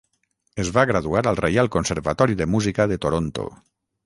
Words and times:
Es 0.63 0.71
va 0.77 0.85
graduar 0.91 1.21
al 1.33 1.37
Reial 1.41 1.69
Conservatori 1.77 2.39
de 2.41 2.49
Música 2.55 2.89
de 2.95 2.99
Toronto. 3.07 3.47